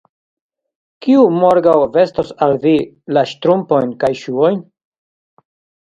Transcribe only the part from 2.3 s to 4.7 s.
al vi la ŝtrumpojn kaj ŝuojn?